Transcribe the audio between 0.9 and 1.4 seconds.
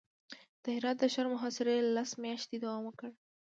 د ښار